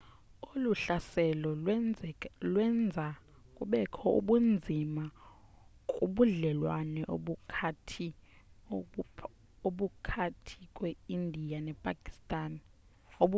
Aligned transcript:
olu 0.49 0.71
hlaselo 0.81 1.49
lwenza 2.51 3.07
kubekho 3.57 4.05
ubunzima 4.19 5.03
kubudlelwane 5.91 7.01
obukhathi 9.67 10.55
kweindiya 10.75 11.57
nepakistan 11.67 12.51